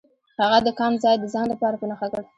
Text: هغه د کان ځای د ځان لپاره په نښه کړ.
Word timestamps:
هغه 0.39 0.57
د 0.65 0.67
کان 0.79 0.93
ځای 1.03 1.15
د 1.19 1.25
ځان 1.33 1.45
لپاره 1.53 1.75
په 1.81 1.85
نښه 1.89 2.07
کړ. 2.11 2.21